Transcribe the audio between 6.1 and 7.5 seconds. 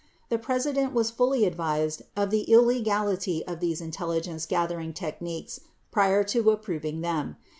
to approving them.